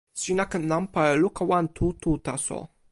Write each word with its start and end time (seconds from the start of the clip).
sina 0.21 0.43
ken 0.51 0.63
nanpa 0.71 1.01
e 1.11 1.13
luka 1.23 1.43
wan 1.49 1.65
tu 1.75 1.85
tu 2.01 2.11
taso. 2.25 2.59